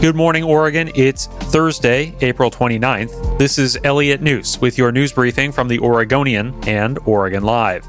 Good 0.00 0.14
morning, 0.14 0.44
Oregon. 0.44 0.92
It's 0.94 1.26
Thursday, 1.26 2.14
April 2.20 2.52
29th. 2.52 3.36
This 3.36 3.58
is 3.58 3.76
Elliot 3.82 4.20
Njus 4.20 4.60
with 4.60 4.78
your 4.78 4.92
news 4.92 5.12
briefing 5.12 5.50
from 5.50 5.66
the 5.66 5.80
Oregonian 5.80 6.54
and 6.68 7.00
Oregon 7.04 7.42
Live. 7.42 7.84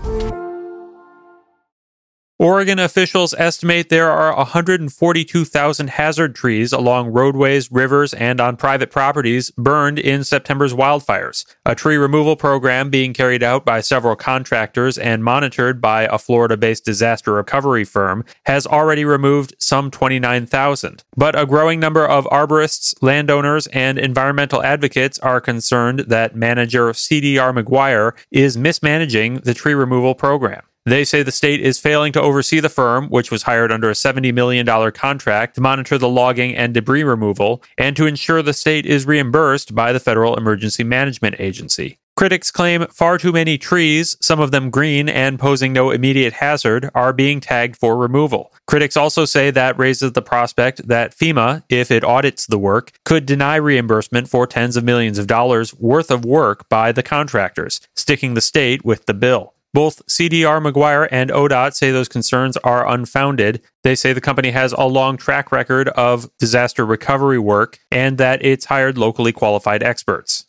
Oregon 2.42 2.80
officials 2.80 3.34
estimate 3.34 3.90
there 3.90 4.10
are 4.10 4.34
142,000 4.34 5.90
hazard 5.90 6.34
trees 6.34 6.72
along 6.72 7.10
roadways, 7.10 7.70
rivers, 7.70 8.14
and 8.14 8.40
on 8.40 8.56
private 8.56 8.92
properties 8.92 9.52
burned 9.58 10.00
in 10.00 10.24
September's 10.24 10.74
wildfires. 10.74 11.44
A 11.66 11.76
tree 11.76 11.98
removal 11.98 12.38
program 12.38 12.90
being 12.90 13.14
carried 13.14 13.44
out 13.44 13.66
by 13.66 13.82
several 13.82 14.16
contractors 14.16 14.98
and 14.98 15.22
monitored 15.22 15.82
by 15.82 16.04
a 16.04 16.18
Florida 16.18 16.56
based 16.56 16.86
disaster 16.86 17.34
recovery 17.34 17.84
firm 17.84 18.24
has 18.46 18.66
already 18.66 19.04
removed 19.04 19.54
some 19.60 19.92
29,000. 19.92 21.04
But 21.18 21.38
a 21.38 21.46
growing 21.46 21.82
number 21.82 22.08
of 22.08 22.24
arborists, 22.28 22.96
landowners, 23.02 23.68
and 23.68 24.00
environmental 24.00 24.64
advocates 24.64 25.20
are 25.20 25.42
concerned 25.42 26.06
that 26.08 26.38
manager 26.38 26.92
CDR 26.92 27.54
Maguire 27.54 28.16
is 28.32 28.56
mismanaging 28.58 29.40
the 29.40 29.54
tree 29.54 29.74
removal 29.74 30.16
program. 30.16 30.62
They 30.86 31.04
say 31.04 31.24
the 31.24 31.32
state 31.32 31.60
is 31.60 31.80
failing 31.80 32.14
to 32.14 32.22
oversee 32.22 32.60
the 32.60 32.70
firm, 32.70 33.10
which 33.10 33.32
was 33.32 33.44
hired 33.44 33.72
under 33.72 33.90
a 33.90 33.94
$70 33.94 34.34
million 34.34 34.66
contract 34.92 35.56
to 35.56 35.62
monitor 35.62 35.98
the 35.98 36.10
logging 36.10 36.56
and 36.56 36.74
debris 36.74 37.04
removal, 37.04 37.62
and 37.78 37.96
to 37.96 38.06
ensure 38.06 38.42
the 38.42 38.54
state 38.54 38.86
is 38.86 39.06
reimbursed 39.06 39.76
by 39.76 39.92
the 39.92 40.00
Federal 40.00 40.36
Emergency 40.36 40.84
Management 40.84 41.36
Agency. 41.40 42.00
Critics 42.20 42.52
claim 42.52 42.86
far 42.88 43.18
too 43.18 43.32
many 43.32 43.58
trees, 43.58 44.18
some 44.20 44.42
of 44.42 44.52
them 44.52 44.70
green 44.70 45.08
and 45.08 45.40
posing 45.40 45.72
no 45.72 45.90
immediate 45.90 46.34
hazard, 46.34 46.90
are 46.94 47.14
being 47.14 47.40
tagged 47.40 47.78
for 47.78 47.96
removal. 47.96 48.52
Critics 48.68 48.98
also 48.98 49.24
say 49.24 49.52
that 49.52 49.80
raises 49.80 50.12
the 50.12 50.22
prospect 50.22 50.86
that 50.90 51.16
FEMA, 51.16 51.64
if 51.70 51.92
it 51.92 52.04
audits 52.04 52.46
the 52.46 52.60
work, 52.60 52.92
could 53.06 53.26
deny 53.26 53.56
reimbursement 53.56 54.28
for 54.28 54.46
tens 54.46 54.76
of 54.76 54.84
millions 54.84 55.18
of 55.18 55.28
dollars 55.28 55.74
worth 55.76 56.12
of 56.12 56.26
work 56.26 56.68
by 56.68 56.92
the 56.92 57.04
contractors, 57.04 57.80
sticking 57.96 58.34
the 58.34 58.42
state 58.42 58.84
with 58.84 59.06
the 59.06 59.14
bill. 59.14 59.54
Both 59.74 60.06
CDR 60.08 60.62
Maguire 60.62 61.08
and 61.12 61.30
ODOT 61.30 61.76
say 61.76 61.92
those 61.92 62.08
concerns 62.08 62.58
are 62.58 62.88
unfounded. 62.88 63.62
They 63.84 63.96
say 63.96 64.14
the 64.14 64.22
company 64.22 64.50
has 64.52 64.74
a 64.74 64.86
long 64.86 65.16
track 65.18 65.52
record 65.52 65.90
of 65.90 66.30
disaster 66.40 66.86
recovery 66.86 67.40
work 67.40 67.80
and 67.92 68.18
that 68.18 68.44
it's 68.44 68.66
hired 68.66 68.98
locally 68.98 69.32
qualified 69.32 69.84
experts. 69.84 70.46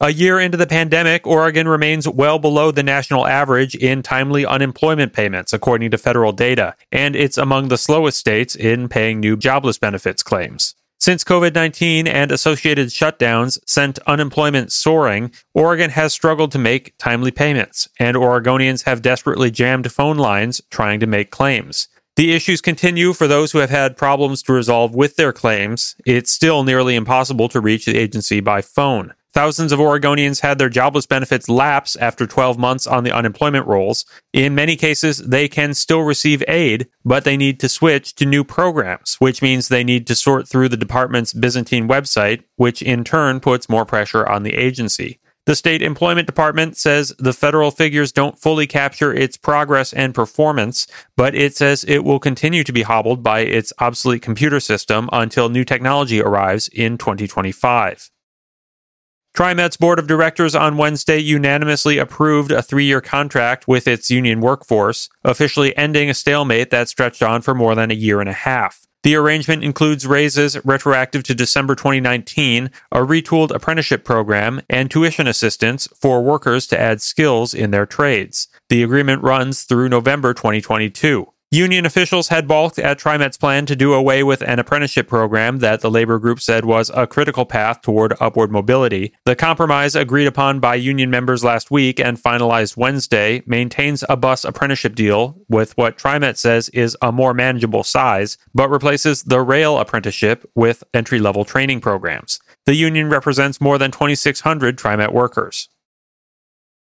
A 0.00 0.12
year 0.12 0.40
into 0.40 0.56
the 0.56 0.66
pandemic, 0.66 1.26
Oregon 1.26 1.68
remains 1.68 2.08
well 2.08 2.38
below 2.38 2.70
the 2.70 2.82
national 2.82 3.26
average 3.26 3.74
in 3.74 4.02
timely 4.02 4.44
unemployment 4.44 5.12
payments, 5.12 5.52
according 5.52 5.92
to 5.92 5.98
federal 5.98 6.32
data, 6.32 6.74
and 6.90 7.14
it's 7.14 7.38
among 7.38 7.68
the 7.68 7.78
slowest 7.78 8.18
states 8.18 8.56
in 8.56 8.88
paying 8.88 9.20
new 9.20 9.36
jobless 9.36 9.78
benefits 9.78 10.22
claims. 10.22 10.74
Since 11.04 11.22
COVID 11.22 11.54
19 11.54 12.06
and 12.06 12.32
associated 12.32 12.88
shutdowns 12.88 13.58
sent 13.66 13.98
unemployment 14.06 14.72
soaring, 14.72 15.32
Oregon 15.52 15.90
has 15.90 16.14
struggled 16.14 16.50
to 16.52 16.58
make 16.58 16.96
timely 16.96 17.30
payments, 17.30 17.86
and 18.00 18.16
Oregonians 18.16 18.84
have 18.84 19.02
desperately 19.02 19.50
jammed 19.50 19.92
phone 19.92 20.16
lines 20.16 20.62
trying 20.70 21.00
to 21.00 21.06
make 21.06 21.30
claims. 21.30 21.88
The 22.16 22.32
issues 22.32 22.62
continue 22.62 23.12
for 23.12 23.26
those 23.26 23.52
who 23.52 23.58
have 23.58 23.68
had 23.68 23.98
problems 23.98 24.42
to 24.44 24.54
resolve 24.54 24.94
with 24.94 25.16
their 25.16 25.34
claims. 25.34 25.94
It's 26.06 26.32
still 26.32 26.64
nearly 26.64 26.94
impossible 26.94 27.50
to 27.50 27.60
reach 27.60 27.84
the 27.84 27.98
agency 27.98 28.40
by 28.40 28.62
phone. 28.62 29.12
Thousands 29.34 29.72
of 29.72 29.80
Oregonians 29.80 30.42
had 30.42 30.58
their 30.58 30.68
jobless 30.68 31.06
benefits 31.06 31.48
lapse 31.48 31.96
after 31.96 32.24
12 32.24 32.56
months 32.56 32.86
on 32.86 33.02
the 33.02 33.10
unemployment 33.10 33.66
rolls. 33.66 34.04
In 34.32 34.54
many 34.54 34.76
cases, 34.76 35.18
they 35.18 35.48
can 35.48 35.74
still 35.74 36.02
receive 36.02 36.44
aid, 36.46 36.86
but 37.04 37.24
they 37.24 37.36
need 37.36 37.58
to 37.58 37.68
switch 37.68 38.14
to 38.14 38.26
new 38.26 38.44
programs, 38.44 39.16
which 39.16 39.42
means 39.42 39.66
they 39.66 39.82
need 39.82 40.06
to 40.06 40.14
sort 40.14 40.46
through 40.48 40.68
the 40.68 40.76
department's 40.76 41.32
Byzantine 41.32 41.88
website, 41.88 42.44
which 42.54 42.80
in 42.80 43.02
turn 43.02 43.40
puts 43.40 43.68
more 43.68 43.84
pressure 43.84 44.24
on 44.24 44.44
the 44.44 44.54
agency. 44.54 45.18
The 45.46 45.56
state 45.56 45.82
employment 45.82 46.26
department 46.26 46.76
says 46.76 47.12
the 47.18 47.32
federal 47.32 47.72
figures 47.72 48.12
don't 48.12 48.38
fully 48.38 48.68
capture 48.68 49.12
its 49.12 49.36
progress 49.36 49.92
and 49.92 50.14
performance, 50.14 50.86
but 51.16 51.34
it 51.34 51.56
says 51.56 51.84
it 51.84 52.04
will 52.04 52.20
continue 52.20 52.62
to 52.62 52.72
be 52.72 52.82
hobbled 52.82 53.24
by 53.24 53.40
its 53.40 53.72
obsolete 53.80 54.22
computer 54.22 54.60
system 54.60 55.10
until 55.12 55.48
new 55.48 55.64
technology 55.64 56.22
arrives 56.22 56.68
in 56.68 56.96
2025. 56.96 58.10
TriMet's 59.34 59.76
board 59.76 59.98
of 59.98 60.06
directors 60.06 60.54
on 60.54 60.76
Wednesday 60.76 61.18
unanimously 61.18 61.98
approved 61.98 62.52
a 62.52 62.62
three 62.62 62.84
year 62.84 63.00
contract 63.00 63.66
with 63.66 63.88
its 63.88 64.08
union 64.08 64.40
workforce, 64.40 65.08
officially 65.24 65.76
ending 65.76 66.08
a 66.08 66.14
stalemate 66.14 66.70
that 66.70 66.88
stretched 66.88 67.20
on 67.20 67.42
for 67.42 67.52
more 67.52 67.74
than 67.74 67.90
a 67.90 67.94
year 67.94 68.20
and 68.20 68.28
a 68.28 68.32
half. 68.32 68.86
The 69.02 69.16
arrangement 69.16 69.64
includes 69.64 70.06
raises 70.06 70.64
retroactive 70.64 71.24
to 71.24 71.34
December 71.34 71.74
2019, 71.74 72.70
a 72.92 72.98
retooled 72.98 73.50
apprenticeship 73.50 74.04
program, 74.04 74.62
and 74.70 74.88
tuition 74.88 75.26
assistance 75.26 75.88
for 75.96 76.22
workers 76.22 76.68
to 76.68 76.80
add 76.80 77.02
skills 77.02 77.54
in 77.54 77.72
their 77.72 77.86
trades. 77.86 78.46
The 78.68 78.84
agreement 78.84 79.24
runs 79.24 79.64
through 79.64 79.88
November 79.88 80.32
2022. 80.32 81.33
Union 81.54 81.86
officials 81.86 82.26
had 82.30 82.48
balked 82.48 82.80
at 82.80 82.98
TriMet's 82.98 83.36
plan 83.36 83.64
to 83.64 83.76
do 83.76 83.92
away 83.92 84.24
with 84.24 84.42
an 84.42 84.58
apprenticeship 84.58 85.06
program 85.06 85.60
that 85.60 85.82
the 85.82 85.90
labor 85.90 86.18
group 86.18 86.40
said 86.40 86.64
was 86.64 86.90
a 86.92 87.06
critical 87.06 87.46
path 87.46 87.80
toward 87.80 88.12
upward 88.20 88.50
mobility. 88.50 89.14
The 89.24 89.36
compromise 89.36 89.94
agreed 89.94 90.26
upon 90.26 90.58
by 90.58 90.74
union 90.74 91.10
members 91.10 91.44
last 91.44 91.70
week 91.70 92.00
and 92.00 92.20
finalized 92.20 92.76
Wednesday 92.76 93.44
maintains 93.46 94.02
a 94.08 94.16
bus 94.16 94.44
apprenticeship 94.44 94.96
deal 94.96 95.38
with 95.48 95.76
what 95.76 95.96
TriMet 95.96 96.38
says 96.38 96.70
is 96.70 96.96
a 97.00 97.12
more 97.12 97.32
manageable 97.32 97.84
size, 97.84 98.36
but 98.52 98.68
replaces 98.68 99.22
the 99.22 99.40
rail 99.40 99.78
apprenticeship 99.78 100.50
with 100.56 100.82
entry 100.92 101.20
level 101.20 101.44
training 101.44 101.80
programs. 101.80 102.40
The 102.66 102.74
union 102.74 103.08
represents 103.08 103.60
more 103.60 103.78
than 103.78 103.92
2,600 103.92 104.76
TriMet 104.76 105.12
workers. 105.12 105.68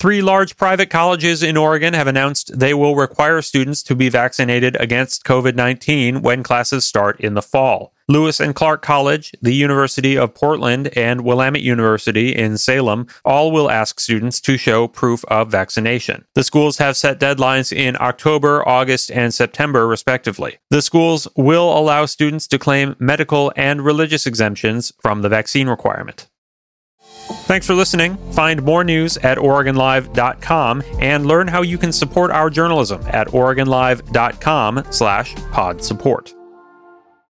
Three 0.00 0.22
large 0.22 0.56
private 0.56 0.90
colleges 0.90 1.42
in 1.42 1.56
Oregon 1.56 1.92
have 1.92 2.06
announced 2.06 2.56
they 2.56 2.72
will 2.72 2.94
require 2.94 3.42
students 3.42 3.82
to 3.82 3.96
be 3.96 4.08
vaccinated 4.08 4.76
against 4.78 5.24
COVID 5.24 5.56
19 5.56 6.22
when 6.22 6.44
classes 6.44 6.84
start 6.84 7.18
in 7.20 7.34
the 7.34 7.42
fall. 7.42 7.92
Lewis 8.06 8.38
and 8.38 8.54
Clark 8.54 8.80
College, 8.80 9.32
the 9.42 9.52
University 9.52 10.16
of 10.16 10.34
Portland, 10.34 10.96
and 10.96 11.22
Willamette 11.22 11.62
University 11.62 12.34
in 12.34 12.58
Salem 12.58 13.08
all 13.24 13.50
will 13.50 13.68
ask 13.68 13.98
students 13.98 14.40
to 14.42 14.56
show 14.56 14.86
proof 14.86 15.24
of 15.24 15.50
vaccination. 15.50 16.24
The 16.34 16.44
schools 16.44 16.78
have 16.78 16.96
set 16.96 17.18
deadlines 17.18 17.76
in 17.76 17.96
October, 18.00 18.66
August, 18.68 19.10
and 19.10 19.34
September, 19.34 19.88
respectively. 19.88 20.58
The 20.70 20.80
schools 20.80 21.26
will 21.34 21.76
allow 21.76 22.06
students 22.06 22.46
to 22.46 22.58
claim 22.58 22.94
medical 23.00 23.52
and 23.56 23.84
religious 23.84 24.26
exemptions 24.26 24.92
from 25.02 25.22
the 25.22 25.28
vaccine 25.28 25.68
requirement. 25.68 26.28
Thanks 27.46 27.66
for 27.66 27.74
listening. 27.74 28.16
Find 28.32 28.62
more 28.62 28.84
news 28.84 29.16
at 29.18 29.38
OregonLive.com 29.38 30.82
and 30.98 31.26
learn 31.26 31.48
how 31.48 31.62
you 31.62 31.78
can 31.78 31.92
support 31.92 32.30
our 32.30 32.50
journalism 32.50 33.02
at 33.08 33.28
OregonLive.com 33.28 34.84
slash 34.90 35.34
pod 35.50 35.82
support. 35.82 36.34